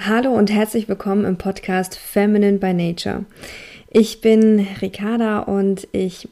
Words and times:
Hallo 0.00 0.32
und 0.32 0.48
herzlich 0.52 0.88
willkommen 0.88 1.24
im 1.24 1.38
Podcast 1.38 1.98
Feminine 1.98 2.58
by 2.58 2.72
Nature. 2.72 3.24
Ich 3.90 4.20
bin 4.20 4.64
Ricarda 4.80 5.40
und 5.40 5.88
ich 5.90 6.28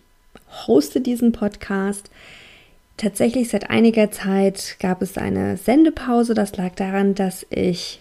hoste 0.69 1.01
diesen 1.01 1.33
Podcast. 1.33 2.09
Tatsächlich 2.97 3.49
seit 3.49 3.69
einiger 3.69 4.13
Zeit 4.13 4.77
gab 4.79 5.03
es 5.03 5.19
eine 5.19 5.57
Sendepause. 5.57 6.35
Das 6.35 6.57
lag 6.57 6.77
daran, 6.77 7.17
dass 7.17 7.45
ich 7.51 8.01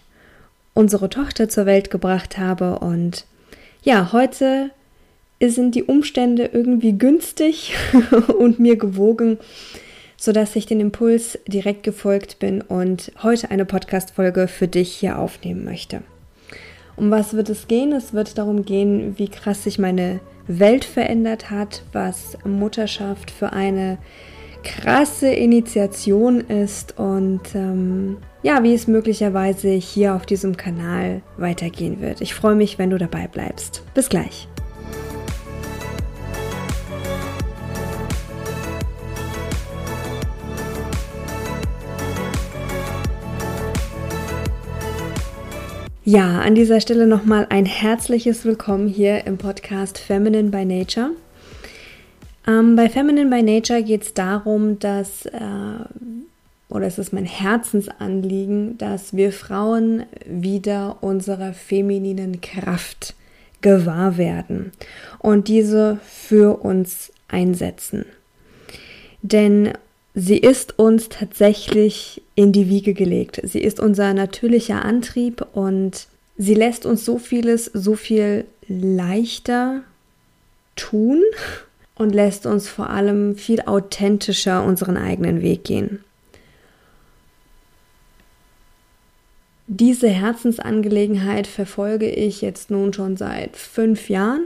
unsere 0.75 1.09
Tochter 1.09 1.49
zur 1.49 1.65
Welt 1.65 1.89
gebracht 1.89 2.37
habe. 2.37 2.77
Und 2.77 3.25
ja, 3.81 4.11
heute 4.13 4.69
sind 5.41 5.73
die 5.73 5.83
Umstände 5.83 6.45
irgendwie 6.53 6.93
günstig 6.93 7.75
und 8.37 8.59
mir 8.59 8.75
gewogen, 8.77 9.39
sodass 10.17 10.55
ich 10.55 10.65
den 10.65 10.79
Impuls 10.79 11.39
direkt 11.47 11.83
gefolgt 11.83 12.39
bin 12.39 12.61
und 12.61 13.11
heute 13.21 13.51
eine 13.51 13.65
Podcast-Folge 13.65 14.47
für 14.47 14.67
dich 14.67 14.91
hier 14.93 15.19
aufnehmen 15.19 15.63
möchte. 15.63 16.01
Um 16.95 17.11
was 17.11 17.33
wird 17.33 17.49
es 17.49 17.67
gehen? 17.67 17.91
Es 17.91 18.13
wird 18.13 18.37
darum 18.37 18.63
gehen, 18.63 19.17
wie 19.17 19.27
krass 19.27 19.63
sich 19.63 19.79
meine 19.79 20.19
Welt 20.47 20.85
verändert 20.85 21.49
hat, 21.49 21.83
was 21.91 22.37
Mutterschaft 22.45 23.31
für 23.31 23.51
eine 23.51 23.97
krasse 24.63 25.29
Initiation 25.29 26.41
ist 26.41 26.97
und 26.97 27.53
ähm, 27.53 28.17
ja, 28.41 28.63
wie 28.63 28.73
es 28.73 28.87
möglicherweise 28.87 29.69
hier 29.69 30.15
auf 30.15 30.25
diesem 30.25 30.57
Kanal 30.57 31.21
weitergehen 31.37 32.01
wird. 32.01 32.21
Ich 32.21 32.33
freue 32.33 32.55
mich, 32.55 32.79
wenn 32.79 32.89
du 32.89 32.97
dabei 32.97 33.27
bleibst. 33.27 33.83
Bis 33.93 34.09
gleich. 34.09 34.47
Ja, 46.07 46.41
an 46.41 46.53
dieser 46.53 46.81
Stelle 46.81 47.07
nochmal 47.07 47.47
ein 47.49 47.65
herzliches 47.65 48.45
Willkommen 48.45 48.87
hier 48.87 49.25
im 49.25 49.39
Podcast 49.39 49.97
Feminine 49.97 50.51
by 50.51 50.63
Nature. 50.63 51.09
Ähm, 52.45 52.75
bei 52.75 52.89
Feminine 52.89 53.31
by 53.31 53.41
Nature 53.41 53.81
geht 53.81 54.03
es 54.03 54.13
darum, 54.13 54.77
dass, 54.77 55.25
äh, 55.25 55.39
oder 56.69 56.85
es 56.85 56.99
ist 56.99 57.11
mein 57.11 57.25
Herzensanliegen, 57.25 58.77
dass 58.77 59.15
wir 59.15 59.31
Frauen 59.31 60.03
wieder 60.27 60.97
unserer 61.01 61.53
femininen 61.53 62.39
Kraft 62.39 63.15
gewahr 63.61 64.17
werden 64.19 64.73
und 65.17 65.47
diese 65.47 65.97
für 66.05 66.63
uns 66.63 67.11
einsetzen. 67.29 68.05
Denn 69.23 69.73
Sie 70.17 70.37
ist 70.37 70.79
uns 70.79 71.09
tatsächlich 71.09 72.21
in 72.35 72.53
die 72.53 72.69
Wiege 72.69 72.93
gelegt. 72.93 73.41
Sie 73.43 73.59
ist 73.59 73.81
unser 73.81 74.13
natürlicher 74.13 74.83
Antrieb 74.85 75.45
und 75.53 76.07
sie 76.37 76.53
lässt 76.53 76.85
uns 76.85 77.03
so 77.03 77.17
vieles 77.17 77.65
so 77.65 77.95
viel 77.95 78.45
leichter 78.69 79.81
tun 80.77 81.21
und 81.95 82.15
lässt 82.15 82.45
uns 82.45 82.69
vor 82.69 82.89
allem 82.89 83.35
viel 83.35 83.61
authentischer 83.61 84.63
unseren 84.63 84.95
eigenen 84.95 85.41
Weg 85.41 85.65
gehen. 85.65 86.01
Diese 89.67 90.07
Herzensangelegenheit 90.07 91.45
verfolge 91.45 92.09
ich 92.09 92.41
jetzt 92.41 92.71
nun 92.71 92.93
schon 92.93 93.17
seit 93.17 93.57
fünf 93.57 94.09
Jahren 94.09 94.45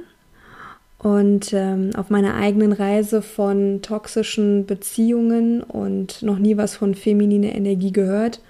und 0.99 1.53
ähm, 1.53 1.91
auf 1.95 2.09
meiner 2.09 2.35
eigenen 2.35 2.73
Reise 2.73 3.21
von 3.21 3.81
toxischen 3.81 4.65
Beziehungen 4.65 5.63
und 5.63 6.21
noch 6.21 6.37
nie 6.39 6.57
was 6.57 6.75
von 6.75 6.93
femininer 6.93 7.55
Energie 7.55 7.91
gehört, 7.91 8.41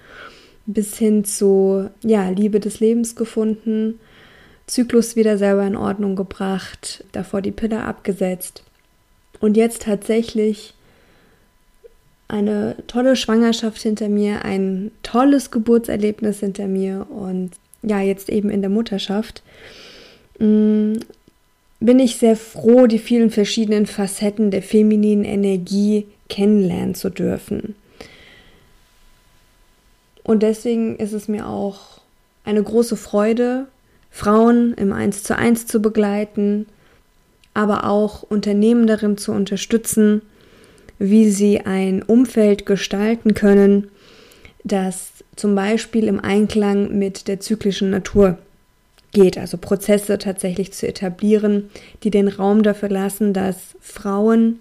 bis 0.66 0.98
hin 0.98 1.24
zu 1.24 1.88
ja, 2.02 2.28
Liebe 2.28 2.60
des 2.60 2.80
Lebens 2.80 3.14
gefunden, 3.14 4.00
Zyklus 4.66 5.16
wieder 5.16 5.38
selber 5.38 5.66
in 5.66 5.76
Ordnung 5.76 6.16
gebracht, 6.16 7.04
davor 7.12 7.40
die 7.40 7.52
Pille 7.52 7.84
abgesetzt 7.84 8.64
und 9.40 9.56
jetzt 9.56 9.82
tatsächlich 9.82 10.74
eine 12.26 12.76
tolle 12.86 13.16
Schwangerschaft 13.16 13.80
hinter 13.82 14.08
mir, 14.08 14.44
ein 14.44 14.92
tolles 15.02 15.50
Geburtserlebnis 15.50 16.40
hinter 16.40 16.68
mir 16.68 17.06
und 17.10 17.50
ja, 17.82 18.00
jetzt 18.00 18.28
eben 18.28 18.50
in 18.50 18.60
der 18.60 18.70
Mutterschaft. 18.70 19.42
Bin 21.80 21.98
ich 21.98 22.16
sehr 22.16 22.36
froh, 22.36 22.86
die 22.86 22.98
vielen 22.98 23.30
verschiedenen 23.30 23.86
Facetten 23.86 24.50
der 24.50 24.62
femininen 24.62 25.24
Energie 25.24 26.06
kennenlernen 26.28 26.94
zu 26.94 27.08
dürfen. 27.08 27.74
Und 30.22 30.42
deswegen 30.42 30.96
ist 30.96 31.12
es 31.12 31.26
mir 31.26 31.46
auch 31.46 32.02
eine 32.44 32.62
große 32.62 32.96
Freude, 32.96 33.66
Frauen 34.10 34.74
im 34.74 34.92
1 34.92 35.22
zu 35.22 35.36
1 35.36 35.66
zu 35.66 35.80
begleiten, 35.80 36.66
aber 37.54 37.84
auch 37.84 38.22
Unternehmen 38.22 38.86
darin 38.86 39.16
zu 39.16 39.32
unterstützen, 39.32 40.22
wie 40.98 41.30
sie 41.30 41.60
ein 41.60 42.02
Umfeld 42.02 42.66
gestalten 42.66 43.34
können, 43.34 43.88
das 44.64 45.10
zum 45.34 45.54
Beispiel 45.54 46.06
im 46.06 46.20
Einklang 46.20 46.98
mit 46.98 47.26
der 47.26 47.40
zyklischen 47.40 47.90
Natur 47.90 48.38
geht, 49.12 49.38
also 49.38 49.56
Prozesse 49.56 50.18
tatsächlich 50.18 50.72
zu 50.72 50.86
etablieren, 50.86 51.70
die 52.02 52.10
den 52.10 52.28
Raum 52.28 52.62
dafür 52.62 52.88
lassen, 52.88 53.32
dass 53.32 53.56
Frauen 53.80 54.60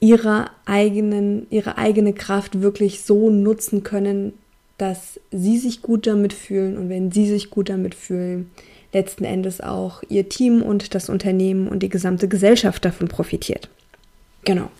ihre 0.00 0.50
eigenen, 0.64 1.46
ihre 1.50 1.76
eigene 1.76 2.12
Kraft 2.12 2.60
wirklich 2.60 3.02
so 3.02 3.30
nutzen 3.30 3.82
können, 3.82 4.32
dass 4.78 5.18
sie 5.32 5.58
sich 5.58 5.82
gut 5.82 6.06
damit 6.06 6.32
fühlen 6.32 6.78
und 6.78 6.88
wenn 6.88 7.10
sie 7.10 7.26
sich 7.26 7.50
gut 7.50 7.68
damit 7.68 7.94
fühlen, 7.94 8.50
letzten 8.92 9.24
Endes 9.24 9.60
auch 9.60 10.02
ihr 10.08 10.28
Team 10.28 10.62
und 10.62 10.94
das 10.94 11.08
Unternehmen 11.08 11.68
und 11.68 11.82
die 11.82 11.88
gesamte 11.88 12.28
Gesellschaft 12.28 12.84
davon 12.84 13.08
profitiert. 13.08 13.68
Genau. 14.44 14.70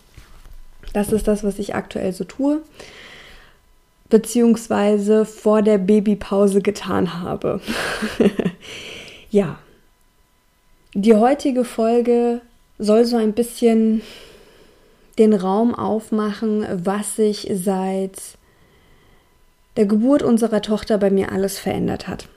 Das 0.93 1.11
ist 1.11 1.27
das, 1.27 1.43
was 1.43 1.59
ich 1.59 1.75
aktuell 1.75 2.13
so 2.13 2.23
tue 2.23 2.61
beziehungsweise 4.09 5.25
vor 5.25 5.61
der 5.61 5.77
Babypause 5.77 6.61
getan 6.61 7.21
habe. 7.21 7.61
ja, 9.29 9.59
die 10.93 11.15
heutige 11.15 11.63
Folge 11.63 12.41
soll 12.79 13.05
so 13.05 13.17
ein 13.17 13.33
bisschen 13.33 14.01
den 15.19 15.33
Raum 15.33 15.75
aufmachen, 15.75 16.65
was 16.83 17.15
sich 17.15 17.49
seit 17.53 18.19
der 19.77 19.85
Geburt 19.85 20.23
unserer 20.23 20.61
Tochter 20.61 20.97
bei 20.97 21.09
mir 21.09 21.31
alles 21.31 21.59
verändert 21.59 22.07
hat. 22.07 22.27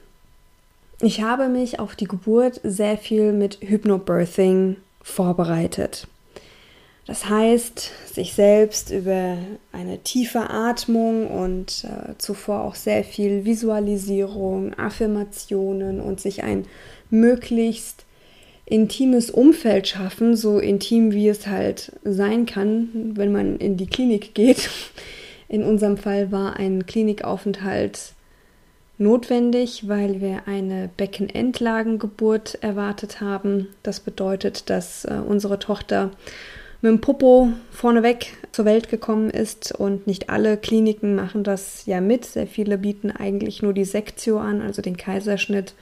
Ich 1.00 1.22
habe 1.22 1.48
mich 1.48 1.80
auf 1.80 1.96
die 1.96 2.06
Geburt 2.06 2.60
sehr 2.62 2.96
viel 2.96 3.32
mit 3.32 3.58
Hypnobirthing 3.60 4.76
vorbereitet. 5.02 6.06
Das 7.06 7.28
heißt, 7.28 7.90
sich 8.14 8.32
selbst 8.34 8.90
über 8.90 9.36
eine 9.72 9.98
tiefe 9.98 10.50
Atmung 10.50 11.26
und 11.26 11.84
äh, 11.84 12.16
zuvor 12.18 12.62
auch 12.62 12.76
sehr 12.76 13.02
viel 13.02 13.44
Visualisierung, 13.44 14.74
Affirmationen 14.78 16.00
und 16.00 16.20
sich 16.20 16.44
ein 16.44 16.64
möglichst 17.10 18.04
intimes 18.66 19.30
Umfeld 19.30 19.88
schaffen, 19.88 20.36
so 20.36 20.60
intim 20.60 21.12
wie 21.12 21.28
es 21.28 21.48
halt 21.48 21.92
sein 22.04 22.46
kann, 22.46 23.12
wenn 23.16 23.32
man 23.32 23.58
in 23.58 23.76
die 23.76 23.88
Klinik 23.88 24.34
geht. 24.34 24.70
In 25.48 25.64
unserem 25.64 25.98
Fall 25.98 26.30
war 26.30 26.56
ein 26.56 26.86
Klinikaufenthalt 26.86 28.14
notwendig, 28.96 29.88
weil 29.88 30.20
wir 30.20 30.46
eine 30.46 30.88
Beckenendlagengeburt 30.96 32.62
erwartet 32.62 33.20
haben. 33.20 33.68
Das 33.82 34.00
bedeutet, 34.00 34.70
dass 34.70 35.04
äh, 35.04 35.14
unsere 35.26 35.58
Tochter 35.58 36.12
mit 36.82 36.90
dem 36.90 37.00
Popo 37.00 37.50
vorneweg 37.70 38.32
zur 38.50 38.64
Welt 38.64 38.88
gekommen 38.88 39.30
ist 39.30 39.72
und 39.72 40.08
nicht 40.08 40.28
alle 40.28 40.56
Kliniken 40.56 41.14
machen 41.14 41.44
das 41.44 41.86
ja 41.86 42.00
mit. 42.00 42.24
Sehr 42.24 42.48
viele 42.48 42.76
bieten 42.76 43.12
eigentlich 43.12 43.62
nur 43.62 43.72
die 43.72 43.84
Sektio 43.84 44.38
an, 44.38 44.60
also 44.60 44.82
den 44.82 44.96
Kaiserschnitt. 44.96 45.74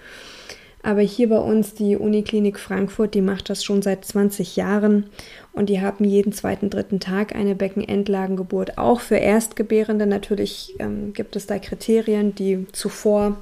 Aber 0.83 1.01
hier 1.01 1.29
bei 1.31 1.39
uns 1.39 1.75
die 1.75 1.97
Uniklinik 1.97 2.59
Frankfurt, 2.59 3.15
die 3.15 3.23
macht 3.23 3.51
das 3.51 3.65
schon 3.65 3.83
seit 3.83 4.05
20 4.05 4.57
Jahren 4.57 5.07
und 5.53 5.69
die 5.69 5.81
haben 5.81 6.05
jeden 6.05 6.33
zweiten, 6.33 6.71
dritten 6.71 7.01
Tag 7.01 7.35
eine 7.35 7.55
Beckenendlagengeburt. 7.55 8.79
Auch 8.79 9.01
für 9.01 9.17
Erstgebärende 9.17 10.07
natürlich 10.07 10.75
ähm, 10.79 11.13
gibt 11.13 11.35
es 11.35 11.47
da 11.47 11.59
Kriterien, 11.59 12.35
die 12.35 12.67
zuvor 12.73 13.37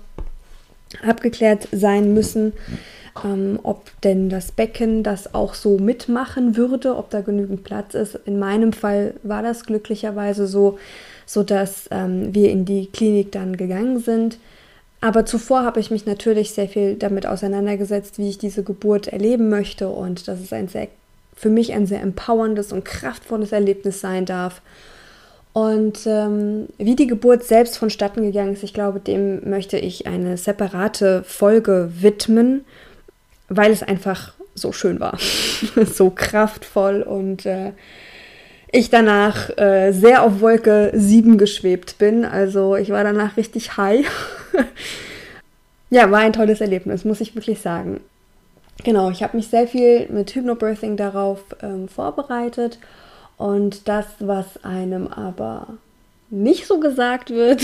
abgeklärt 1.04 1.68
sein 1.70 2.14
müssen 2.14 2.52
ähm, 3.24 3.58
ob 3.62 4.00
denn 4.02 4.28
das 4.28 4.52
Becken 4.52 5.02
das 5.02 5.34
auch 5.34 5.54
so 5.54 5.78
mitmachen 5.78 6.56
würde, 6.56 6.96
ob 6.96 7.10
da 7.10 7.20
genügend 7.20 7.64
Platz 7.64 7.94
ist. 7.94 8.18
In 8.26 8.38
meinem 8.38 8.72
Fall 8.72 9.14
war 9.22 9.42
das 9.42 9.64
glücklicherweise 9.64 10.46
so, 10.46 10.78
sodass 11.26 11.88
ähm, 11.90 12.34
wir 12.34 12.50
in 12.50 12.64
die 12.64 12.86
Klinik 12.86 13.32
dann 13.32 13.56
gegangen 13.56 14.00
sind. 14.00 14.38
Aber 15.00 15.24
zuvor 15.24 15.64
habe 15.64 15.78
ich 15.80 15.90
mich 15.90 16.06
natürlich 16.06 16.52
sehr 16.52 16.68
viel 16.68 16.94
damit 16.96 17.26
auseinandergesetzt, 17.26 18.18
wie 18.18 18.28
ich 18.28 18.38
diese 18.38 18.64
Geburt 18.64 19.08
erleben 19.08 19.48
möchte 19.48 19.88
und 19.88 20.26
dass 20.26 20.40
es 20.40 20.52
ein 20.52 20.68
sehr, 20.68 20.88
für 21.36 21.50
mich 21.50 21.72
ein 21.72 21.86
sehr 21.86 22.02
empowerndes 22.02 22.72
und 22.72 22.84
kraftvolles 22.84 23.52
Erlebnis 23.52 24.00
sein 24.00 24.24
darf. 24.24 24.60
Und 25.52 26.06
ähm, 26.06 26.68
wie 26.78 26.96
die 26.96 27.06
Geburt 27.06 27.44
selbst 27.44 27.78
vonstatten 27.78 28.22
gegangen 28.22 28.52
ist, 28.52 28.62
ich 28.62 28.74
glaube, 28.74 29.00
dem 29.00 29.48
möchte 29.48 29.78
ich 29.78 30.06
eine 30.06 30.36
separate 30.36 31.22
Folge 31.24 31.90
widmen, 32.00 32.64
weil 33.48 33.72
es 33.72 33.82
einfach 33.82 34.32
so 34.54 34.72
schön 34.72 35.00
war, 35.00 35.18
so 35.86 36.10
kraftvoll 36.10 37.02
und 37.02 37.46
äh, 37.46 37.72
ich 38.70 38.90
danach 38.90 39.56
äh, 39.56 39.92
sehr 39.92 40.22
auf 40.22 40.40
Wolke 40.40 40.92
7 40.94 41.38
geschwebt 41.38 41.96
bin. 41.98 42.24
Also 42.24 42.76
ich 42.76 42.90
war 42.90 43.02
danach 43.02 43.36
richtig 43.36 43.76
high. 43.78 44.06
ja, 45.90 46.10
war 46.10 46.20
ein 46.20 46.34
tolles 46.34 46.60
Erlebnis, 46.60 47.04
muss 47.04 47.22
ich 47.22 47.34
wirklich 47.34 47.60
sagen. 47.60 48.00
Genau, 48.84 49.10
ich 49.10 49.22
habe 49.22 49.36
mich 49.36 49.48
sehr 49.48 49.66
viel 49.66 50.08
mit 50.10 50.34
Hypnobirthing 50.34 50.96
darauf 50.96 51.40
ähm, 51.62 51.88
vorbereitet 51.88 52.78
und 53.36 53.88
das, 53.88 54.06
was 54.18 54.62
einem 54.64 55.08
aber 55.08 55.68
nicht 56.30 56.66
so 56.66 56.78
gesagt 56.78 57.30
wird, 57.30 57.62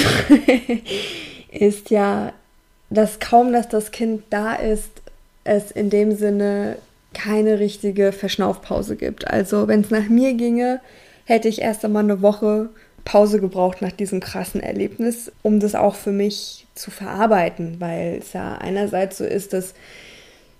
ist 1.53 1.91
ja, 1.91 2.33
dass 2.91 3.21
kaum, 3.21 3.53
dass 3.53 3.69
das 3.69 3.91
Kind 3.91 4.25
da 4.31 4.55
ist, 4.55 5.03
es 5.45 5.71
in 5.71 5.91
dem 5.91 6.13
Sinne 6.13 6.77
keine 7.13 7.61
richtige 7.61 8.13
Verschnaufpause 8.13 8.97
gibt. 8.97 9.27
Also 9.29 9.69
wenn 9.69 9.83
es 9.83 9.91
nach 9.91 10.09
mir 10.09 10.35
ginge, 10.35 10.81
hätte 11.27 11.49
ich 11.49 11.61
erst 11.63 11.85
einmal 11.85 12.03
eine 12.03 12.23
Woche 12.23 12.71
Pause 13.05 13.41
gebraucht 13.41 13.83
nach 13.83 13.93
diesem 13.93 14.21
krassen 14.21 14.61
Erlebnis, 14.61 15.31
um 15.43 15.61
das 15.61 15.75
auch 15.75 15.95
für 15.95 16.11
mich 16.11 16.67
zu 16.75 16.91
verarbeiten, 16.91 17.77
weil 17.79 18.19
es 18.21 18.33
ja 18.33 18.57
einerseits 18.57 19.19
so 19.19 19.25
ist, 19.25 19.53
dass 19.53 19.75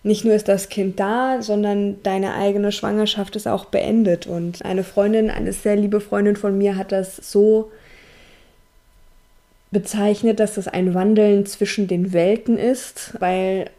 nicht 0.03 0.27
nur 0.27 0.35
ist 0.35 0.49
das 0.49 0.69
Kind 0.69 1.01
da, 1.01 1.41
sondern 1.41 2.03
deine 2.03 2.35
eigene 2.35 2.73
Schwangerschaft 2.73 3.37
ist 3.37 3.49
auch 3.49 3.65
beendet. 3.65 4.27
Und 4.27 4.63
eine 4.63 4.85
Freundin, 4.85 5.31
eine 5.31 5.55
sehr 5.55 5.77
liebe 5.77 6.01
Freundin 6.01 6.37
von 6.37 6.59
mir 6.59 6.77
hat 6.77 6.93
das 6.93 7.17
so 7.17 7.73
bezeichnet, 9.71 10.41
dass 10.41 10.59
es 10.59 10.69
ein 10.69 10.93
Wandeln 10.93 11.47
zwischen 11.47 11.89
den 11.89 12.13
Welten 12.13 12.59
ist, 12.59 13.15
weil 13.19 13.71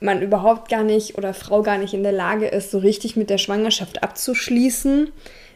man 0.00 0.22
überhaupt 0.22 0.68
gar 0.68 0.84
nicht 0.84 1.16
oder 1.16 1.34
Frau 1.34 1.62
gar 1.62 1.78
nicht 1.78 1.94
in 1.94 2.02
der 2.02 2.12
Lage 2.12 2.46
ist, 2.46 2.70
so 2.70 2.78
richtig 2.78 3.16
mit 3.16 3.30
der 3.30 3.38
Schwangerschaft 3.38 4.02
abzuschließen, 4.02 5.12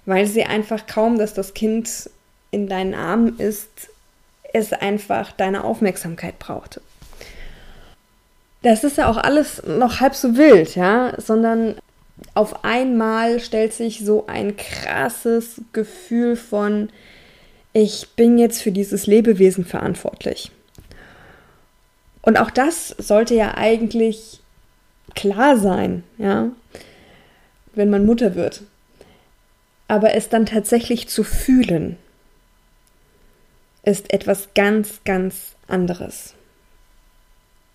weil 0.07 0.27
sie 0.27 0.45
einfach 0.45 0.87
kaum, 0.87 1.19
dass 1.19 1.35
das 1.35 1.55
Kind 1.55 2.11
in 2.51 2.69
deinen 2.69 2.95
Armen 2.95 3.39
ist, 3.39 3.91
es 4.53 4.73
einfach 4.73 5.33
deine 5.33 5.65
Aufmerksamkeit 5.65 6.39
braucht. 6.39 6.81
Das 8.63 8.85
ist 8.85 8.97
ja 8.97 9.09
auch 9.09 9.19
alles 9.19 9.63
noch 9.65 10.01
halb 10.01 10.15
so 10.15 10.37
wild, 10.37 10.75
ja, 10.75 11.13
sondern 11.19 11.77
auf 12.35 12.65
einmal 12.65 13.41
stellt 13.41 13.73
sich 13.73 14.05
so 14.05 14.27
ein 14.27 14.57
krasses 14.57 15.61
Gefühl 15.73 16.35
von, 16.37 16.89
ich 17.73 18.09
bin 18.17 18.39
jetzt 18.39 18.63
für 18.63 18.73
dieses 18.73 19.07
Lebewesen 19.07 19.65
verantwortlich. 19.65 20.51
Und 22.29 22.37
auch 22.37 22.51
das 22.51 22.89
sollte 22.99 23.35
ja 23.35 23.55
eigentlich 23.57 24.41
klar 25.15 25.57
sein, 25.57 26.05
ja, 26.19 26.51
wenn 27.73 27.89
man 27.89 28.05
Mutter 28.05 28.35
wird. 28.35 28.65
Aber 29.89 30.13
es 30.15 30.29
dann 30.29 30.45
tatsächlich 30.45 31.09
zu 31.09 31.25
fühlen, 31.25 31.97
ist 33.83 34.13
etwas 34.13 34.51
ganz, 34.55 35.01
ganz 35.07 35.55
anderes. 35.69 36.35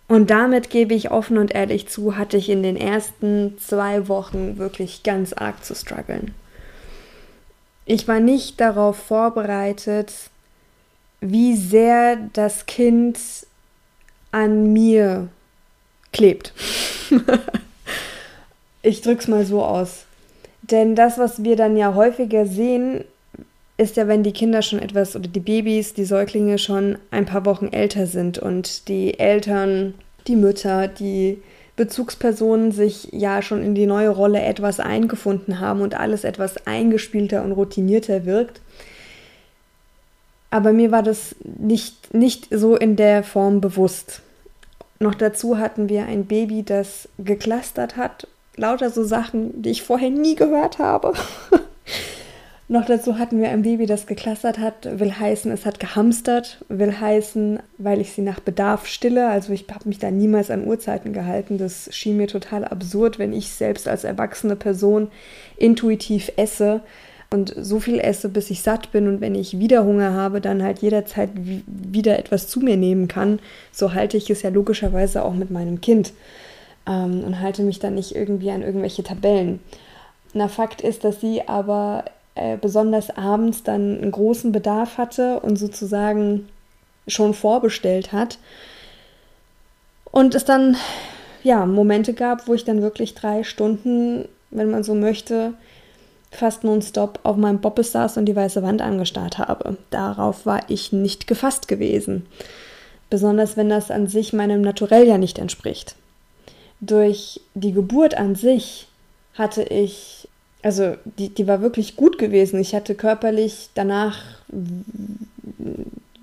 Und 0.08 0.30
damit 0.30 0.70
gebe 0.70 0.94
ich 0.94 1.10
offen 1.10 1.40
und 1.40 1.56
ehrlich 1.56 1.88
zu, 1.88 2.16
hatte 2.16 2.38
ich 2.38 2.48
in 2.48 2.62
den 2.62 2.78
ersten 2.78 3.58
zwei 3.58 4.08
Wochen 4.08 4.60
wirklich 4.60 5.02
ganz 5.02 5.34
arg 5.34 5.66
zu 5.66 5.74
strugglen. 5.74 6.36
Ich 7.86 8.08
war 8.08 8.20
nicht 8.20 8.62
darauf 8.62 8.98
vorbereitet, 8.98 10.14
wie 11.22 11.56
sehr 11.56 12.18
das 12.34 12.68
Kind 12.68 13.18
an 14.34 14.74
mir 14.74 15.30
klebt. 16.12 16.54
ich 18.82 19.02
drück's 19.02 19.28
mal 19.30 19.46
so 19.46 19.64
aus. 19.64 20.06
Denn 20.64 20.96
das, 20.96 21.18
was 21.18 21.44
wir 21.44 21.56
dann 21.56 21.78
ja 21.78 21.94
häufiger 21.94 22.46
sehen, 22.46 23.04
ist 23.78 23.98
ja, 23.98 24.08
wenn 24.08 24.24
die 24.24 24.32
Kinder 24.32 24.62
schon 24.62 24.80
etwas 24.80 25.16
oder 25.16 25.28
die 25.28 25.40
Babys, 25.40 25.94
die 25.94 26.06
Säuglinge 26.06 26.58
schon 26.58 26.98
ein 27.12 27.26
paar 27.26 27.46
Wochen 27.46 27.68
älter 27.68 28.08
sind 28.08 28.40
und 28.40 28.88
die 28.88 29.20
Eltern, 29.20 29.94
die 30.28 30.36
Mütter, 30.36 30.88
die 30.88 31.42
Bezugspersonen 31.76 32.72
sich 32.72 33.10
ja 33.12 33.42
schon 33.42 33.64
in 33.64 33.76
die 33.76 33.88
neue 33.88 34.10
Rolle 34.10 34.42
etwas 34.42 34.80
eingefunden 34.80 35.60
haben 35.60 35.82
und 35.82 35.96
alles 35.96 36.24
etwas 36.24 36.66
eingespielter 36.66 37.44
und 37.44 37.52
routinierter 37.52 38.26
wirkt. 38.26 38.62
Aber 40.52 40.72
mir 40.72 40.92
war 40.92 41.02
das 41.02 41.36
nicht, 41.44 42.14
nicht 42.14 42.48
so 42.52 42.76
in 42.76 42.96
der 42.96 43.24
Form 43.24 43.60
bewusst. 43.60 44.22
Noch 45.04 45.16
dazu 45.16 45.58
hatten 45.58 45.90
wir 45.90 46.06
ein 46.06 46.26
Baby, 46.28 46.64
das 46.64 47.10
geklustert 47.20 47.98
hat. 47.98 48.26
Lauter 48.56 48.90
so 48.90 49.04
Sachen, 49.04 49.62
die 49.62 49.72
ich 49.72 49.84
vorher 49.84 50.10
nie 50.10 50.36
gehört 50.36 50.80
habe. 50.80 51.12
Noch 52.70 52.86
dazu 52.86 53.20
hatten 53.20 53.42
wir 53.42 53.50
ein 53.50 53.64
Baby, 53.64 53.86
das 53.86 54.08
geklustert 54.08 54.60
hat, 54.60 54.88
will 54.98 55.12
heißen, 55.12 55.52
es 55.52 55.66
hat 55.66 55.82
gehamstert, 55.82 56.64
will 56.70 56.98
heißen, 57.02 57.60
weil 57.78 58.00
ich 58.00 58.14
sie 58.14 58.22
nach 58.22 58.40
Bedarf 58.40 58.88
stille. 58.88 59.28
Also 59.28 59.52
ich 59.52 59.66
habe 59.70 59.90
mich 59.90 60.00
da 60.00 60.10
niemals 60.10 60.50
an 60.50 60.66
Uhrzeiten 60.66 61.12
gehalten. 61.12 61.58
Das 61.58 61.90
schien 61.92 62.16
mir 62.16 62.28
total 62.28 62.64
absurd, 62.64 63.20
wenn 63.20 63.34
ich 63.34 63.50
selbst 63.50 63.90
als 63.90 64.06
erwachsene 64.06 64.56
Person 64.56 65.10
intuitiv 65.58 66.32
esse 66.38 66.80
und 67.34 67.54
so 67.58 67.80
viel 67.80 68.00
esse, 68.00 68.30
bis 68.30 68.52
ich 68.52 68.62
satt 68.62 68.92
bin 68.92 69.08
und 69.08 69.20
wenn 69.20 69.34
ich 69.34 69.58
wieder 69.58 69.84
Hunger 69.84 70.14
habe, 70.14 70.40
dann 70.40 70.62
halt 70.62 70.80
jederzeit 70.80 71.32
wieder 71.34 72.20
etwas 72.20 72.48
zu 72.48 72.60
mir 72.60 72.78
nehmen 72.78 73.08
kann. 73.08 73.40
So 73.72 73.94
halte 73.94 74.18
ich 74.18 74.30
es 74.30 74.44
ja 74.44 74.52
logischerweise 74.52 75.26
auch 75.26 75.34
mit 75.34 75.50
meinem 75.50 75.82
Kind 75.82 76.14
ähm, 76.88 77.24
und 77.24 77.40
halte 77.40 77.64
mich 77.64 77.80
dann 77.80 77.96
nicht 77.96 78.16
irgendwie 78.16 78.52
an 78.52 78.62
irgendwelche 78.62 79.04
Tabellen. 79.04 79.60
Na, 80.34 80.48
Fakt 80.48 80.82
ist, 80.82 81.04
dass 81.04 81.22
sie 81.22 81.48
aber 81.48 82.06
äh, 82.36 82.56
besonders 82.58 83.10
abends 83.10 83.64
dann 83.64 84.02
einen 84.02 84.12
großen 84.12 84.52
Bedarf 84.52 84.98
hatte 85.00 85.40
und 85.40 85.58
sozusagen 85.58 86.48
schon 87.08 87.34
vorbestellt 87.34 88.12
hat. 88.12 88.38
Und 90.12 90.36
es 90.36 90.46
dann 90.46 90.78
ja 91.44 91.66
Momente 91.66 92.14
gab, 92.14 92.48
wo 92.48 92.54
ich 92.54 92.64
dann 92.64 92.84
wirklich 92.84 93.16
drei 93.16 93.44
Stunden, 93.44 94.28
wenn 94.52 94.70
man 94.70 94.84
so 94.84 94.94
möchte, 94.94 95.54
fast 96.34 96.64
nonstop 96.64 97.20
auf 97.24 97.38
meinem 97.38 97.60
Bobbes 97.60 97.92
saß 97.92 98.18
und 98.18 98.26
die 98.26 98.36
weiße 98.36 98.64
Wand 98.64 98.82
angestarrt 98.82 99.38
habe. 99.38 99.78
Darauf 99.90 100.46
war 100.46 100.62
ich 100.68 100.92
nicht 100.92 101.28
gefasst 101.28 101.68
gewesen. 101.68 102.26
Besonders 103.10 103.58
wenn 103.58 103.70
das 103.70 103.92
an 103.92 104.08
sich 104.08 104.34
meinem 104.34 104.62
Naturell 104.62 105.08
ja 105.08 105.18
nicht 105.18 105.38
entspricht. 105.38 105.96
Durch 106.82 107.40
die 107.54 107.72
Geburt 107.72 108.16
an 108.18 108.36
sich 108.36 108.88
hatte 109.36 109.64
ich, 109.64 110.28
also 110.62 110.96
die, 111.18 111.30
die 111.30 111.48
war 111.48 111.62
wirklich 111.62 111.96
gut 111.96 112.18
gewesen. 112.18 112.60
Ich 112.60 112.76
hatte 112.76 112.96
körperlich 112.96 113.70
danach 113.76 114.20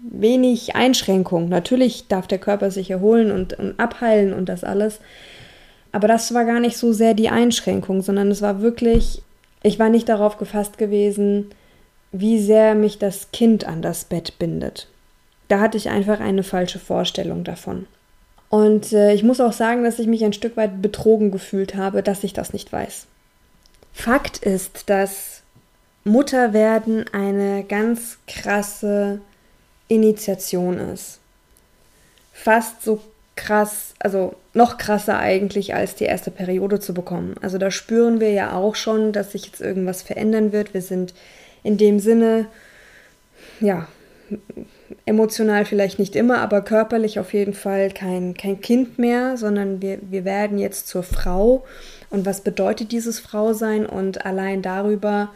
wenig 0.03 0.75
Einschränkungen. 0.75 1.49
Natürlich 1.49 2.09
darf 2.09 2.27
der 2.27 2.39
Körper 2.39 2.71
sich 2.71 2.91
erholen 2.91 3.31
und, 3.31 3.59
und 3.59 3.79
abheilen 3.79 4.33
und 4.33 4.49
das 4.49 4.65
alles. 4.65 5.01
Aber 5.93 6.09
das 6.09 6.35
war 6.35 6.45
gar 6.45 6.61
nicht 6.61 6.77
so 6.77 6.93
sehr 6.93 7.15
die 7.15 7.31
Einschränkung, 7.31 8.03
sondern 8.03 8.31
es 8.31 8.43
war 8.43 8.61
wirklich 8.61 9.23
ich 9.63 9.79
war 9.79 9.89
nicht 9.89 10.09
darauf 10.09 10.39
gefasst 10.39 10.79
gewesen, 10.79 11.51
wie 12.13 12.41
sehr 12.41 12.75
mich 12.75 12.99
das 12.99 13.31
Kind 13.33 13.65
an 13.65 13.83
das 13.83 14.05
Bett 14.05 14.39
bindet. 14.39 14.89
Da 15.49 15.61
hatte 15.61 15.77
ich 15.77 15.91
einfach 15.91 16.21
eine 16.21 16.43
falsche 16.43 16.79
Vorstellung 16.79 17.45
davon. 17.45 17.87
Und 18.49 18.93
äh, 18.93 19.13
ich 19.13 19.23
muss 19.23 19.41
auch 19.41 19.53
sagen, 19.53 19.85
dass 19.85 19.99
ich 19.99 20.07
mich 20.07 20.25
ein 20.25 20.33
Stück 20.33 20.57
weit 20.57 20.83
betrogen 20.83 21.31
gefühlt 21.31 21.77
habe, 21.77 22.03
dass 22.03 22.25
ich 22.25 22.33
das 22.33 22.53
nicht 22.53 22.73
weiß. 22.73 23.07
Fakt 23.93 24.39
ist, 24.39 24.89
dass 24.91 25.43
Mutterwerden 26.05 27.05
eine 27.13 27.65
ganz 27.65 28.19
krasse 28.27 29.21
Initiation 29.89 30.79
ist. 30.79 31.21
Fast 32.33 32.83
so 32.83 33.01
krass, 33.41 33.95
also 33.99 34.35
noch 34.53 34.77
krasser 34.77 35.19
eigentlich, 35.19 35.75
als 35.75 35.95
die 35.95 36.05
erste 36.05 36.31
Periode 36.31 36.79
zu 36.79 36.93
bekommen. 36.93 37.35
Also 37.41 37.57
da 37.59 37.71
spüren 37.71 38.21
wir 38.21 38.31
ja 38.31 38.53
auch 38.53 38.75
schon, 38.75 39.13
dass 39.13 39.33
sich 39.33 39.47
jetzt 39.47 39.61
irgendwas 39.61 40.03
verändern 40.03 40.53
wird. 40.53 40.75
Wir 40.75 40.83
sind 40.83 41.15
in 41.63 41.79
dem 41.79 41.99
Sinne, 41.99 42.47
ja, 43.61 43.89
emotional 45.07 45.65
vielleicht 45.65 45.99
nicht 45.99 46.17
immer, 46.17 46.39
aber 46.39 46.61
körperlich 46.61 47.19
auf 47.19 47.33
jeden 47.33 47.55
Fall 47.55 47.91
kein, 47.91 48.35
kein 48.35 48.61
Kind 48.61 48.99
mehr, 48.99 49.37
sondern 49.37 49.81
wir, 49.81 49.99
wir 50.03 50.25
werden 50.25 50.59
jetzt 50.59 50.89
zur 50.89 51.03
Frau. 51.03 51.65
Und 52.11 52.27
was 52.27 52.43
bedeutet 52.43 52.93
dieses 52.93 53.21
Frausein? 53.21 53.87
Und 53.87 54.27
allein 54.27 54.63
darüber 54.63 55.31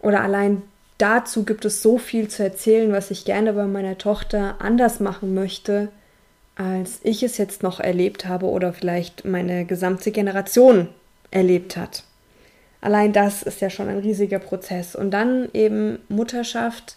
oder 0.00 0.22
allein 0.22 0.62
dazu 0.96 1.44
gibt 1.44 1.64
es 1.66 1.82
so 1.82 1.98
viel 1.98 2.28
zu 2.28 2.42
erzählen, 2.42 2.92
was 2.92 3.10
ich 3.10 3.24
gerne 3.24 3.52
bei 3.52 3.66
meiner 3.66 3.98
Tochter 3.98 4.56
anders 4.60 5.00
machen 5.00 5.34
möchte, 5.34 5.88
als 6.56 7.00
ich 7.02 7.22
es 7.22 7.38
jetzt 7.38 7.62
noch 7.62 7.80
erlebt 7.80 8.26
habe 8.26 8.46
oder 8.46 8.72
vielleicht 8.72 9.24
meine 9.24 9.64
gesamte 9.64 10.10
Generation 10.10 10.88
erlebt 11.30 11.76
hat. 11.76 12.04
Allein 12.80 13.12
das 13.12 13.42
ist 13.42 13.60
ja 13.60 13.70
schon 13.70 13.88
ein 13.88 13.98
riesiger 13.98 14.38
Prozess. 14.38 14.96
Und 14.96 15.10
dann 15.10 15.48
eben 15.52 15.98
Mutterschaft 16.08 16.96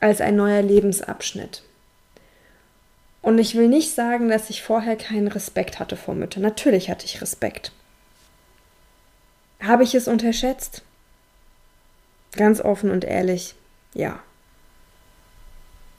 als 0.00 0.20
ein 0.20 0.36
neuer 0.36 0.62
Lebensabschnitt. 0.62 1.62
Und 3.22 3.38
ich 3.38 3.54
will 3.56 3.68
nicht 3.68 3.94
sagen, 3.94 4.28
dass 4.28 4.50
ich 4.50 4.62
vorher 4.62 4.96
keinen 4.96 5.28
Respekt 5.28 5.80
hatte 5.80 5.96
vor 5.96 6.14
Müttern. 6.14 6.42
Natürlich 6.42 6.90
hatte 6.90 7.06
ich 7.06 7.20
Respekt. 7.20 7.72
Habe 9.60 9.82
ich 9.82 9.94
es 9.94 10.06
unterschätzt? 10.06 10.82
Ganz 12.36 12.60
offen 12.60 12.90
und 12.90 13.04
ehrlich, 13.04 13.54
ja. 13.94 14.20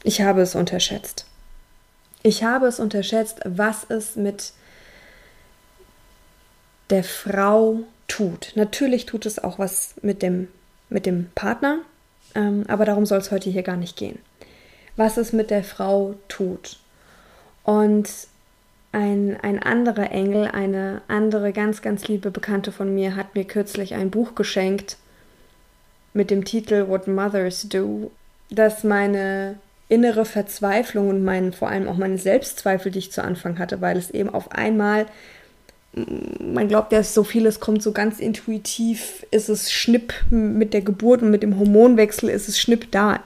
Ich 0.04 0.22
habe 0.22 0.42
es 0.42 0.56
unterschätzt. 0.56 1.26
Ich 2.24 2.44
habe 2.44 2.68
es 2.68 2.80
unterschätzt, 2.80 3.40
was 3.46 3.86
es 3.90 4.16
mit 4.16 4.54
der 6.90 7.04
Frau 7.04 7.82
tut. 8.08 8.54
Natürlich 8.56 9.06
tut 9.06 9.26
es 9.26 9.40
auch 9.44 9.60
was 9.60 9.96
mit 10.02 10.22
dem, 10.22 10.48
mit 10.90 11.06
dem 11.06 11.30
Partner, 11.36 11.80
ähm, 12.36 12.64
aber 12.68 12.86
darum 12.86 13.06
soll 13.06 13.20
es 13.20 13.32
heute 13.32 13.50
hier 13.50 13.64
gar 13.64 13.78
nicht 13.78 13.98
gehen. 13.98 14.20
Was 14.96 15.18
es 15.18 15.34
mit 15.34 15.52
der 15.52 15.64
Frau 15.64 16.16
tut. 16.28 16.80
Und 17.64 18.10
ein, 18.92 19.38
ein 19.42 19.62
anderer 19.62 20.12
Engel, 20.12 20.48
eine 20.48 21.02
andere 21.08 21.52
ganz, 21.52 21.82
ganz 21.82 22.08
liebe 22.08 22.32
Bekannte 22.32 22.72
von 22.72 22.94
mir, 22.94 23.16
hat 23.16 23.36
mir 23.36 23.44
kürzlich 23.44 23.94
ein 23.94 24.10
Buch 24.10 24.34
geschenkt 24.34 24.98
mit 26.14 26.32
dem 26.32 26.46
Titel 26.46 26.88
What 26.88 27.08
Mothers 27.08 27.68
Do, 27.70 28.12
das 28.50 28.84
meine 28.84 29.60
innere 29.90 30.26
Verzweiflung 30.26 31.10
und 31.10 31.24
meinen, 31.24 31.54
vor 31.54 31.70
allem 31.70 31.88
auch 31.88 31.98
meine 31.98 32.18
Selbstzweifel, 32.18 32.92
die 32.92 33.00
ich 33.00 33.12
zu 33.12 33.24
Anfang 33.24 33.60
hatte, 33.60 33.82
weil 33.82 33.98
es 33.98 34.12
eben 34.12 34.30
auf 34.30 34.52
einmal 34.52 35.06
man 36.40 36.68
glaubt 36.68 36.92
ja, 36.92 37.02
so 37.04 37.24
vieles 37.24 37.60
kommt 37.60 37.82
so 37.82 37.92
ganz 37.92 38.20
intuitiv, 38.20 39.26
ist 39.32 39.50
es 39.50 39.72
Schnipp 39.72 40.14
mit 40.30 40.74
der 40.74 40.82
Geburt 40.82 41.22
und 41.22 41.32
mit 41.32 41.44
dem 41.44 41.58
Hormonwechsel, 41.58 42.30
ist 42.30 42.48
es 42.48 42.60
Schnipp 42.60 42.92
da, 42.92 43.20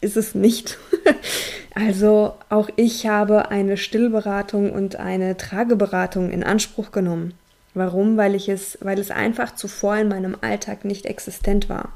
ist 0.00 0.16
es 0.16 0.34
nicht. 0.34 0.78
also 1.74 2.34
auch 2.48 2.68
ich 2.76 3.06
habe 3.06 3.50
eine 3.50 3.76
Stillberatung 3.76 4.72
und 4.72 4.96
eine 4.96 5.36
Trageberatung 5.36 6.30
in 6.30 6.44
Anspruch 6.44 6.92
genommen. 6.92 7.34
Warum? 7.74 8.16
Weil 8.16 8.34
ich 8.34 8.48
es, 8.48 8.78
weil 8.80 8.98
es 8.98 9.10
einfach 9.10 9.54
zuvor 9.54 9.96
in 9.96 10.08
meinem 10.08 10.36
Alltag 10.40 10.84
nicht 10.84 11.06
existent 11.06 11.68
war. 11.68 11.92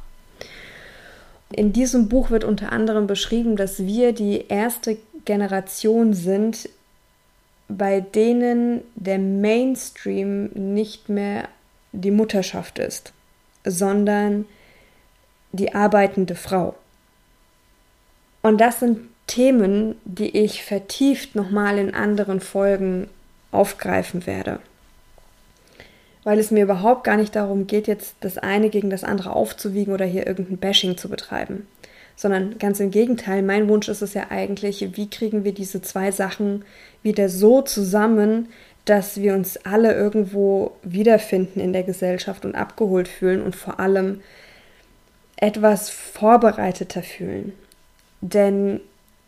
In 1.52 1.73
diesem 1.73 2.09
Buch 2.09 2.30
wird 2.30 2.44
unter 2.44 2.73
anderem 2.73 3.06
beschrieben, 3.06 3.56
dass 3.56 3.85
wir 3.85 4.12
die 4.12 4.47
erste 4.49 4.97
Generation 5.25 6.14
sind, 6.14 6.68
bei 7.68 8.00
denen 8.00 8.82
der 8.94 9.18
Mainstream 9.18 10.50
nicht 10.54 11.09
mehr 11.09 11.49
die 11.92 12.11
Mutterschaft 12.11 12.78
ist, 12.78 13.12
sondern 13.64 14.47
die 15.52 15.75
arbeitende 15.75 16.35
Frau. 16.35 16.75
Und 18.42 18.61
das 18.61 18.80
sind 18.80 19.09
Themen, 19.26 19.97
die 20.04 20.37
ich 20.37 20.64
vertieft 20.64 21.35
nochmal 21.35 21.78
in 21.78 21.94
anderen 21.94 22.40
Folgen 22.40 23.09
aufgreifen 23.50 24.26
werde. 24.26 24.61
Weil 26.25 26.38
es 26.38 26.50
mir 26.50 26.62
überhaupt 26.64 27.05
gar 27.05 27.17
nicht 27.17 27.35
darum 27.35 27.67
geht, 27.67 27.88
jetzt 27.88 28.14
das 28.21 28.38
eine 28.38 28.71
gegen 28.71 28.91
das 28.91 29.02
andere 29.02 29.35
aufzuwiegen 29.35 29.93
oder 29.93 30.05
hier 30.05 30.26
irgendein 30.26 30.59
Bashing 30.59 30.97
zu 30.97 31.09
betreiben 31.09 31.67
sondern 32.17 32.59
ganz 32.59 32.81
im 32.81 32.91
Gegenteil, 32.91 33.43
mein 33.43 33.69
Wunsch 33.69 33.88
ist 33.88 34.02
es 34.02 34.14
ja 34.14 34.26
eigentlich, 34.31 34.97
wie 34.97 35.09
kriegen 35.09 35.45
wir 35.45 35.52
diese 35.52 35.83
zwei 35.83 36.11
Sachen 36.12 36.64
wieder 37.02 37.29
so 37.29 37.62
zusammen, 37.62 38.49
dass 38.85 39.21
wir 39.21 39.35
uns 39.35 39.57
alle 39.59 39.95
irgendwo 39.95 40.73
wiederfinden 40.83 41.61
in 41.61 41.73
der 41.73 41.85
Gesellschaft 41.85 42.45
und 42.45 42.55
abgeholt 42.55 43.09
fühlen 43.09 43.43
und 43.43 43.57
vor 43.57 43.81
allem 43.81 44.21
etwas 45.37 45.91
vorbereiteter 45.91 47.02
fühlen. 47.02 47.52
Denn 48.21 48.81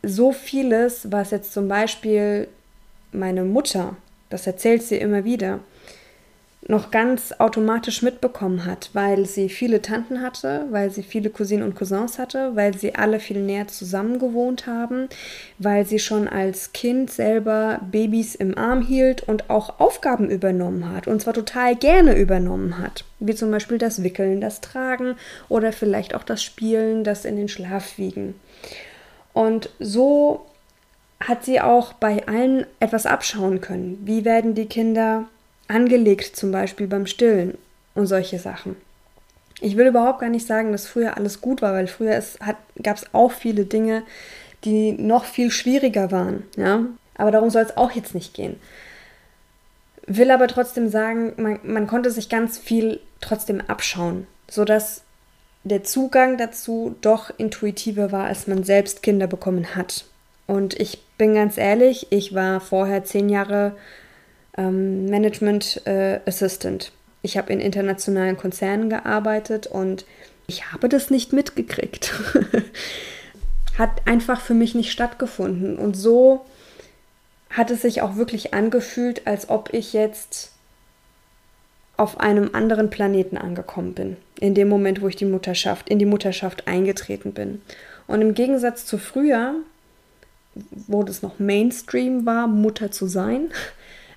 so 0.03 0.33
vieles, 0.33 1.11
was 1.11 1.31
jetzt 1.31 1.53
zum 1.53 1.69
Beispiel 1.69 2.49
meine 3.13 3.45
Mutter, 3.45 3.97
das 4.31 4.47
erzählt 4.47 4.83
sie 4.83 4.97
immer 4.97 5.25
wieder, 5.25 5.61
noch 6.67 6.91
ganz 6.91 7.33
automatisch 7.39 8.03
mitbekommen 8.03 8.65
hat, 8.65 8.91
weil 8.95 9.27
sie 9.27 9.49
viele 9.49 9.83
Tanten 9.83 10.23
hatte, 10.23 10.67
weil 10.71 10.91
sie 10.91 11.03
viele 11.03 11.29
Cousinen 11.29 11.63
und 11.63 11.75
Cousins 11.75 12.19
hatte, 12.19 12.57
weil 12.57 12.77
sie 12.77 12.95
alle 12.95 13.21
viel 13.21 13.41
näher 13.41 13.69
zusammen 13.69 14.19
gewohnt 14.19 14.67
haben, 14.67 15.09
weil 15.59 15.85
sie 15.85 15.99
schon 15.99 16.27
als 16.27 16.73
Kind 16.73 17.11
selber 17.11 17.81
Babys 17.91 18.35
im 18.35 18.57
Arm 18.57 18.81
hielt 18.81 19.23
und 19.23 19.51
auch 19.51 19.79
Aufgaben 19.79 20.31
übernommen 20.31 20.91
hat 20.91 21.07
und 21.07 21.21
zwar 21.21 21.35
total 21.35 21.77
gerne 21.77 22.17
übernommen 22.17 22.79
hat, 22.79 23.05
wie 23.21 23.35
zum 23.35 23.51
Beispiel 23.51 23.79
das 23.79 24.03
Wickeln, 24.03 24.41
das 24.41 24.63
Tragen 24.63 25.17
oder 25.51 25.73
vielleicht 25.73 26.15
auch 26.15 26.25
das 26.25 26.43
Spielen, 26.43 27.05
das 27.05 27.27
in 27.27 27.37
den 27.37 27.49
Schlaf 27.49 27.99
wiegen. 27.99 28.35
Und 29.35 29.69
so 29.79 30.47
hat 31.21 31.45
sie 31.45 31.61
auch 31.61 31.93
bei 31.95 32.27
allen 32.27 32.67
etwas 32.81 33.07
abschauen 33.07 33.61
können. 33.61 33.99
Wie 34.05 34.25
werden 34.25 34.55
die 34.55 34.67
Kinder 34.67 35.27
angelegt, 35.69 36.37
zum 36.37 36.51
Beispiel 36.53 36.87
beim 36.87 37.07
Stillen 37.07 37.59
und 37.95 38.07
solche 38.07 38.39
Sachen. 38.39 38.77
Ich 39.61 39.77
will 39.77 39.87
überhaupt 39.87 40.21
gar 40.21 40.31
nicht 40.31 40.47
sagen, 40.47 40.73
dass 40.73 40.87
früher 40.87 41.17
alles 41.17 41.41
gut 41.41 41.63
war, 41.63 41.73
weil 41.73 41.87
früher 41.87 42.21
gab 42.83 42.97
es 42.97 43.07
auch 43.13 43.33
viele 43.33 43.65
Dinge, 43.65 44.03
die 44.65 44.93
noch 44.93 45.25
viel 45.25 45.51
schwieriger 45.51 46.11
waren. 46.11 46.45
Ja? 46.57 46.85
Aber 47.17 47.31
darum 47.31 47.51
soll 47.51 47.63
es 47.63 47.77
auch 47.77 47.93
jetzt 47.93 48.15
nicht 48.15 48.35
gehen. 48.35 48.57
Will 50.07 50.31
aber 50.31 50.49
trotzdem 50.49 50.89
sagen, 50.89 51.33
man, 51.37 51.61
man 51.63 51.87
konnte 51.87 52.11
sich 52.11 52.29
ganz 52.29 52.59
viel 52.59 53.01
trotzdem 53.21 53.63
abschauen, 53.63 54.27
sodass 54.49 55.03
der 55.63 55.83
Zugang 55.83 56.37
dazu 56.37 56.95
doch 57.01 57.31
intuitiver 57.39 58.13
war, 58.13 58.25
als 58.25 58.47
man 58.47 58.65
selbst 58.65 59.03
Kinder 59.03 59.27
bekommen 59.27 59.75
hat. 59.75 60.05
Und 60.47 60.79
ich 60.79 61.03
bin 61.17 61.35
ganz 61.35 61.57
ehrlich, 61.57 62.09
ich 62.11 62.35
war 62.35 62.61
vorher 62.61 63.05
zehn 63.05 63.31
Jahre 63.31 63.75
ähm, 64.57 65.07
Management 65.07 65.87
äh, 65.87 66.21
Assistant. 66.27 66.93
Ich 67.23 67.37
habe 67.37 67.53
in 67.53 67.61
internationalen 67.61 68.37
Konzernen 68.37 68.91
gearbeitet 68.91 69.67
und 69.67 70.05
ich 70.47 70.73
habe 70.73 70.89
das 70.89 71.11
nicht 71.11 71.33
mitgekriegt. 71.33 72.13
hat 73.79 74.07
einfach 74.07 74.41
für 74.41 74.55
mich 74.55 74.75
nicht 74.75 74.93
stattgefunden. 74.93 75.77
Und 75.77 75.97
so 75.97 76.45
hat 77.51 77.71
es 77.71 77.83
sich 77.83 78.03
auch 78.03 78.17
wirklich 78.17 78.55
angefühlt, 78.55 79.27
als 79.27 79.49
ob 79.49 79.73
ich 79.73 79.93
jetzt 79.93 80.53
auf 81.97 82.19
einem 82.19 82.51
anderen 82.53 82.91
Planeten 82.91 83.37
angekommen 83.37 83.95
bin. 83.95 84.17
In 84.41 84.55
dem 84.55 84.69
Moment, 84.69 85.01
wo 85.01 85.09
ich 85.09 85.17
die 85.17 85.25
Mutterschaft, 85.25 85.89
in 85.89 85.99
die 85.99 86.07
Mutterschaft 86.07 86.67
eingetreten 86.67 87.33
bin. 87.33 87.63
Und 88.07 88.21
im 88.21 88.35
Gegensatz 88.35 88.85
zu 88.85 88.99
früher, 88.99 89.55
wo 90.55 91.03
das 91.03 91.23
noch 91.23 91.39
Mainstream 91.39 92.27
war, 92.27 92.47
Mutter 92.47 92.91
zu 92.91 93.07
sein, 93.07 93.51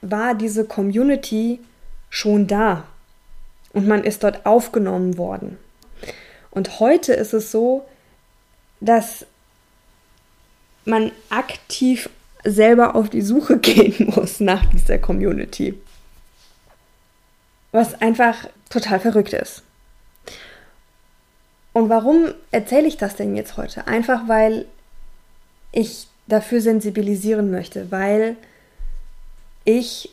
war 0.01 0.35
diese 0.35 0.65
Community 0.65 1.59
schon 2.09 2.47
da 2.47 2.83
und 3.73 3.87
man 3.87 4.03
ist 4.03 4.23
dort 4.23 4.45
aufgenommen 4.45 5.17
worden. 5.17 5.57
Und 6.51 6.79
heute 6.79 7.13
ist 7.13 7.33
es 7.33 7.51
so, 7.51 7.85
dass 8.79 9.25
man 10.85 11.11
aktiv 11.29 12.09
selber 12.43 12.95
auf 12.95 13.09
die 13.09 13.21
Suche 13.21 13.57
gehen 13.59 14.13
muss 14.15 14.39
nach 14.39 14.65
dieser 14.65 14.97
Community. 14.97 15.79
Was 17.71 18.01
einfach 18.01 18.47
total 18.69 18.99
verrückt 18.99 19.33
ist. 19.33 19.63
Und 21.73 21.89
warum 21.89 22.33
erzähle 22.49 22.87
ich 22.87 22.97
das 22.97 23.15
denn 23.15 23.35
jetzt 23.35 23.57
heute? 23.57 23.85
Einfach 23.85 24.27
weil 24.27 24.65
ich 25.71 26.07
dafür 26.25 26.61
sensibilisieren 26.61 27.51
möchte, 27.51 27.91
weil 27.91 28.35
ich 29.67 30.09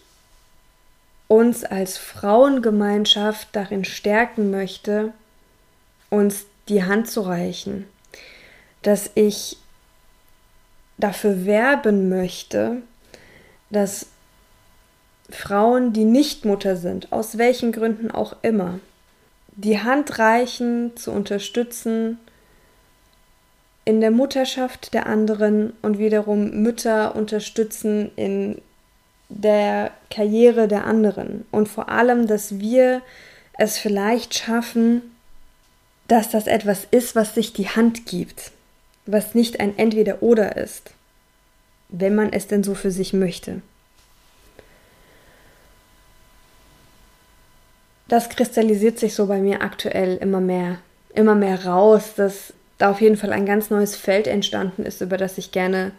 uns 1.29 1.65
als 1.65 1.97
Frauengemeinschaft 1.97 3.49
darin 3.53 3.85
stärken 3.85 4.51
möchte, 4.51 5.13
uns 6.11 6.47
die 6.69 6.85
Hand 6.85 7.09
zu 7.09 7.23
reichen, 7.23 7.87
dass 8.83 9.11
ich 9.15 9.57
dafür 10.99 11.47
werben 11.47 12.09
möchte, 12.09 12.83
dass 13.71 14.07
Frauen, 15.31 15.93
die 15.93 16.05
nicht 16.05 16.45
Mutter 16.45 16.77
sind, 16.77 17.13
aus 17.13 17.39
welchen 17.39 17.73
Gründen 17.73 18.11
auch 18.11 18.37
immer, 18.43 18.81
die 19.57 19.81
Hand 19.81 20.19
reichen, 20.19 20.97
zu 20.97 21.13
unterstützen 21.13 22.19
in 23.85 24.01
der 24.01 24.11
Mutterschaft 24.11 24.95
der 24.95 25.07
anderen 25.07 25.75
und 25.83 25.99
wiederum 25.99 26.63
Mütter 26.63 27.15
unterstützen 27.15 28.11
in 28.17 28.61
der 29.43 29.91
Karriere 30.11 30.69
der 30.69 30.85
anderen 30.85 31.45
und 31.51 31.69
vor 31.69 31.89
allem, 31.89 32.27
dass 32.27 32.59
wir 32.59 33.03
es 33.59 33.79
vielleicht 33.79 34.35
schaffen, 34.35 35.03
dass 36.09 36.31
das 36.31 36.47
etwas 36.47 36.87
ist, 36.91 37.15
was 37.17 37.35
sich 37.35 37.53
die 37.53 37.69
Hand 37.69 38.07
gibt, 38.07 38.53
was 39.07 39.35
nicht 39.35 39.61
ein 39.61 39.77
Entweder-Oder 39.77 40.57
ist, 40.57 40.91
wenn 41.89 42.15
man 42.15 42.33
es 42.33 42.47
denn 42.47 42.63
so 42.63 42.75
für 42.75 42.91
sich 42.91 43.13
möchte. 43.13 43.63
das 48.09 48.29
kristallisiert 48.29 48.99
sich 48.99 49.15
so 49.15 49.27
bei 49.27 49.39
mir 49.39 49.63
aktuell 49.63 50.17
immer 50.17 50.41
mehr, 50.41 50.79
immer 51.15 51.35
mehr 51.35 51.65
raus, 51.65 52.13
dass 52.17 52.53
da 52.79 52.91
auf 52.91 53.01
jeden 53.01 53.17
Fall 53.17 53.33
ein 53.33 53.47
ganz 53.47 53.71
neues 53.71 53.97
Feld 53.97 54.27
entstanden 54.27 54.85
ist, 54.85 55.01
über 55.01 55.17
das 55.17 55.39
ich 55.39 55.53
gerne 55.53 55.93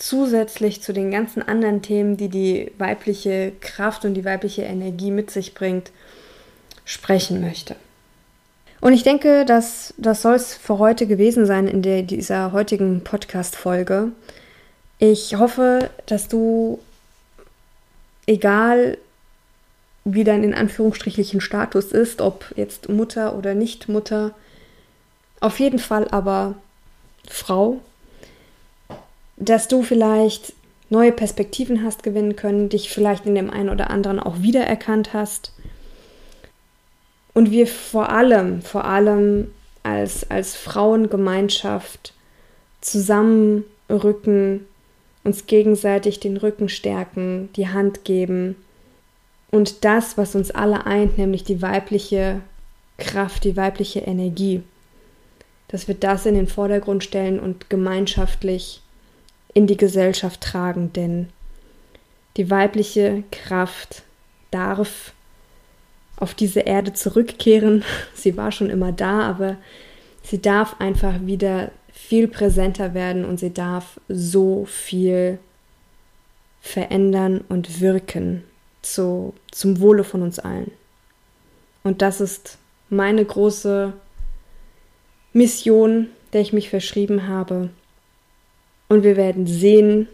zusätzlich 0.00 0.82
zu 0.82 0.92
den 0.92 1.10
ganzen 1.10 1.42
anderen 1.42 1.82
Themen, 1.82 2.16
die 2.16 2.28
die 2.28 2.72
weibliche 2.78 3.52
Kraft 3.60 4.04
und 4.04 4.14
die 4.14 4.24
weibliche 4.24 4.62
Energie 4.62 5.10
mit 5.10 5.30
sich 5.30 5.54
bringt, 5.54 5.92
sprechen 6.84 7.40
möchte. 7.40 7.76
Und 8.80 8.94
ich 8.94 9.02
denke, 9.02 9.44
dass 9.44 9.92
das 9.98 10.22
soll 10.22 10.34
es 10.34 10.54
für 10.54 10.78
heute 10.78 11.06
gewesen 11.06 11.44
sein 11.44 11.68
in 11.68 11.82
der, 11.82 12.02
dieser 12.02 12.52
heutigen 12.52 13.04
Podcast-Folge. 13.04 14.12
Ich 14.98 15.36
hoffe, 15.36 15.90
dass 16.06 16.28
du, 16.28 16.78
egal 18.26 18.96
wie 20.04 20.24
dein 20.24 20.44
in 20.44 20.54
Anführungsstrichlichen 20.54 21.42
Status 21.42 21.92
ist, 21.92 22.22
ob 22.22 22.46
jetzt 22.56 22.88
Mutter 22.88 23.36
oder 23.36 23.54
nicht 23.54 23.90
Mutter, 23.90 24.34
auf 25.40 25.60
jeden 25.60 25.78
Fall 25.78 26.08
aber 26.08 26.54
Frau, 27.28 27.80
dass 29.40 29.68
du 29.68 29.82
vielleicht 29.82 30.52
neue 30.90 31.12
Perspektiven 31.12 31.82
hast 31.82 32.02
gewinnen 32.02 32.36
können, 32.36 32.68
dich 32.68 32.90
vielleicht 32.90 33.26
in 33.26 33.34
dem 33.34 33.50
einen 33.50 33.70
oder 33.70 33.90
anderen 33.90 34.20
auch 34.20 34.42
wiedererkannt 34.42 35.12
hast. 35.12 35.52
Und 37.32 37.50
wir 37.50 37.66
vor 37.66 38.10
allem, 38.10 38.60
vor 38.60 38.84
allem 38.84 39.50
als, 39.82 40.30
als 40.30 40.56
Frauengemeinschaft 40.56 42.12
zusammenrücken, 42.80 44.66
uns 45.24 45.46
gegenseitig 45.46 46.20
den 46.20 46.36
Rücken 46.36 46.68
stärken, 46.68 47.50
die 47.56 47.68
Hand 47.68 48.04
geben 48.04 48.56
und 49.50 49.84
das, 49.84 50.16
was 50.16 50.34
uns 50.34 50.50
alle 50.50 50.86
eint, 50.86 51.18
nämlich 51.18 51.44
die 51.44 51.62
weibliche 51.62 52.40
Kraft, 52.98 53.44
die 53.44 53.56
weibliche 53.56 54.00
Energie, 54.00 54.62
dass 55.68 55.88
wir 55.88 55.94
das 55.94 56.26
in 56.26 56.34
den 56.34 56.46
Vordergrund 56.46 57.04
stellen 57.04 57.38
und 57.38 57.70
gemeinschaftlich 57.70 58.82
in 59.54 59.66
die 59.66 59.76
Gesellschaft 59.76 60.40
tragen, 60.40 60.92
denn 60.92 61.28
die 62.36 62.50
weibliche 62.50 63.24
Kraft 63.30 64.02
darf 64.50 65.12
auf 66.16 66.34
diese 66.34 66.60
Erde 66.60 66.92
zurückkehren. 66.92 67.84
Sie 68.14 68.36
war 68.36 68.52
schon 68.52 68.70
immer 68.70 68.92
da, 68.92 69.22
aber 69.22 69.56
sie 70.22 70.40
darf 70.40 70.76
einfach 70.80 71.14
wieder 71.22 71.70
viel 71.92 72.28
präsenter 72.28 72.94
werden 72.94 73.24
und 73.24 73.40
sie 73.40 73.52
darf 73.52 73.98
so 74.08 74.66
viel 74.66 75.38
verändern 76.60 77.42
und 77.48 77.80
wirken 77.80 78.44
zu, 78.82 79.34
zum 79.50 79.80
Wohle 79.80 80.04
von 80.04 80.22
uns 80.22 80.38
allen. 80.38 80.70
Und 81.82 82.02
das 82.02 82.20
ist 82.20 82.58
meine 82.90 83.24
große 83.24 83.92
Mission, 85.32 86.08
der 86.32 86.42
ich 86.42 86.52
mich 86.52 86.68
verschrieben 86.68 87.28
habe, 87.28 87.70
und 88.90 89.04
wir 89.04 89.16
werden 89.16 89.46
sehen, 89.46 90.08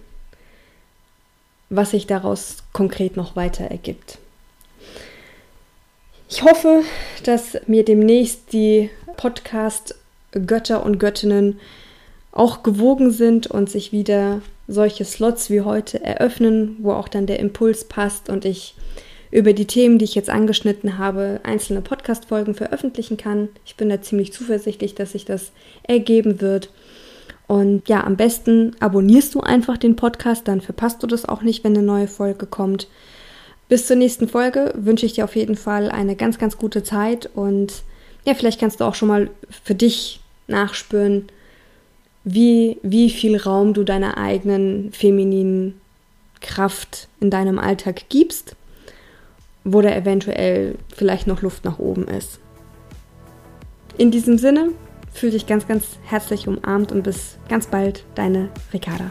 was 1.68 1.90
sich 1.90 2.06
daraus 2.06 2.58
konkret 2.72 3.16
noch 3.16 3.34
weiter 3.34 3.64
ergibt. 3.64 4.18
Ich 6.28 6.44
hoffe, 6.44 6.82
dass 7.24 7.56
mir 7.66 7.84
demnächst 7.84 8.52
die 8.52 8.90
Podcast-Götter 9.16 10.84
und 10.84 10.98
Göttinnen 10.98 11.58
auch 12.32 12.62
gewogen 12.62 13.10
sind 13.10 13.46
und 13.46 13.70
sich 13.70 13.92
wieder 13.92 14.42
solche 14.68 15.04
Slots 15.04 15.48
wie 15.48 15.62
heute 15.62 16.02
eröffnen, 16.04 16.76
wo 16.80 16.92
auch 16.92 17.08
dann 17.08 17.26
der 17.26 17.40
Impuls 17.40 17.84
passt 17.84 18.28
und 18.28 18.44
ich 18.44 18.74
über 19.30 19.54
die 19.54 19.66
Themen, 19.66 19.98
die 19.98 20.04
ich 20.04 20.14
jetzt 20.14 20.30
angeschnitten 20.30 20.98
habe, 20.98 21.40
einzelne 21.44 21.80
Podcast-Folgen 21.80 22.54
veröffentlichen 22.54 23.16
kann. 23.16 23.48
Ich 23.64 23.76
bin 23.76 23.88
da 23.88 24.02
ziemlich 24.02 24.32
zuversichtlich, 24.32 24.94
dass 24.94 25.12
sich 25.12 25.24
das 25.24 25.52
ergeben 25.82 26.40
wird. 26.40 26.70
Und 27.46 27.88
ja, 27.88 28.04
am 28.04 28.16
besten 28.16 28.74
abonnierst 28.80 29.34
du 29.34 29.40
einfach 29.40 29.78
den 29.78 29.96
Podcast, 29.96 30.48
dann 30.48 30.60
verpasst 30.60 31.02
du 31.02 31.06
das 31.06 31.24
auch 31.24 31.42
nicht, 31.42 31.62
wenn 31.62 31.76
eine 31.76 31.86
neue 31.86 32.08
Folge 32.08 32.46
kommt. 32.46 32.88
Bis 33.68 33.86
zur 33.86 33.96
nächsten 33.96 34.28
Folge 34.28 34.72
wünsche 34.76 35.06
ich 35.06 35.14
dir 35.14 35.24
auf 35.24 35.36
jeden 35.36 35.56
Fall 35.56 35.90
eine 35.90 36.16
ganz, 36.16 36.38
ganz 36.38 36.56
gute 36.56 36.82
Zeit 36.82 37.28
und 37.34 37.82
ja, 38.24 38.34
vielleicht 38.34 38.60
kannst 38.60 38.80
du 38.80 38.84
auch 38.84 38.94
schon 38.94 39.08
mal 39.08 39.30
für 39.64 39.74
dich 39.74 40.20
nachspüren, 40.48 41.28
wie, 42.24 42.78
wie 42.82 43.10
viel 43.10 43.36
Raum 43.36 43.72
du 43.72 43.84
deiner 43.84 44.18
eigenen 44.18 44.92
femininen 44.92 45.80
Kraft 46.40 47.08
in 47.20 47.30
deinem 47.30 47.58
Alltag 47.58 48.08
gibst, 48.08 48.56
wo 49.64 49.80
da 49.80 49.94
eventuell 49.94 50.76
vielleicht 50.94 51.26
noch 51.26 51.42
Luft 51.42 51.64
nach 51.64 51.78
oben 51.78 52.08
ist. 52.08 52.40
In 53.96 54.10
diesem 54.10 54.38
Sinne, 54.38 54.70
Fühl 55.16 55.30
dich 55.30 55.46
ganz, 55.46 55.66
ganz 55.66 55.98
herzlich 56.04 56.46
umarmt 56.46 56.92
und 56.92 57.02
bis 57.02 57.38
ganz 57.48 57.68
bald, 57.68 58.04
deine 58.16 58.50
Ricarda. 58.74 59.10